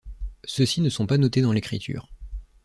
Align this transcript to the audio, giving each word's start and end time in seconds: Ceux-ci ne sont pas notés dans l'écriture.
Ceux-ci 0.45 0.81
ne 0.81 0.89
sont 0.89 1.05
pas 1.05 1.19
notés 1.19 1.43
dans 1.43 1.53
l'écriture. 1.53 2.09